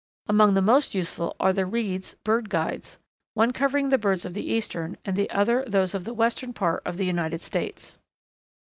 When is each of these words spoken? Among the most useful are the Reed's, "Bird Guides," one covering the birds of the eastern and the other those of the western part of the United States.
Among 0.25 0.55
the 0.55 0.63
most 0.63 0.95
useful 0.95 1.35
are 1.39 1.53
the 1.53 1.67
Reed's, 1.67 2.15
"Bird 2.23 2.49
Guides," 2.49 2.97
one 3.35 3.53
covering 3.53 3.89
the 3.89 3.99
birds 3.99 4.25
of 4.25 4.33
the 4.33 4.51
eastern 4.51 4.97
and 5.05 5.15
the 5.15 5.29
other 5.29 5.63
those 5.67 5.93
of 5.93 6.05
the 6.05 6.13
western 6.15 6.53
part 6.53 6.81
of 6.87 6.97
the 6.97 7.05
United 7.05 7.39
States. 7.41 7.99